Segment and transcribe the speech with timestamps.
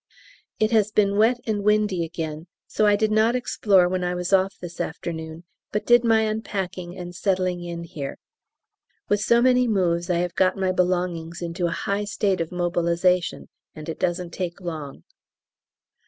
[0.59, 4.33] It has been wet and windy again, so I did not explore when I was
[4.33, 8.17] off this afternoon, but did my unpacking and settling in here.
[9.09, 13.47] With so many moves I have got my belongings into a high state of mobilisation,
[13.75, 15.03] and it doesn't take long.